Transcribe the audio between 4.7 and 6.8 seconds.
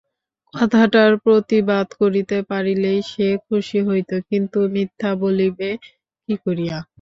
মিথ্যা বলিবে কী করিয়া?